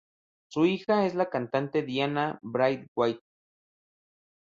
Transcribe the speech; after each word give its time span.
Su 0.49 0.65
hija 0.65 1.05
es 1.05 1.13
la 1.13 1.29
cantante 1.29 1.83
Diana 1.83 2.39
Braithwaite. 2.41 3.21